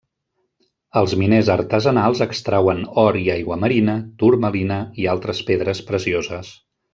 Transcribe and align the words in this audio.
Els 1.01 1.11
miners 1.21 1.51
artesanals 1.55 2.23
extrauen 2.27 2.81
or 3.03 3.19
i 3.19 3.23
aiguamarina, 3.37 3.95
turmalina, 4.25 4.79
i 5.05 5.07
altres 5.13 5.43
pedres 5.51 5.85
precioses. 5.93 6.53